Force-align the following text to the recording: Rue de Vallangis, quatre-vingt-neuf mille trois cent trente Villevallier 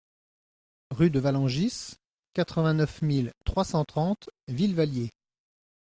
Rue 0.89 1.11
de 1.11 1.19
Vallangis, 1.19 1.93
quatre-vingt-neuf 2.33 3.03
mille 3.03 3.33
trois 3.45 3.63
cent 3.63 3.85
trente 3.85 4.31
Villevallier 4.47 5.11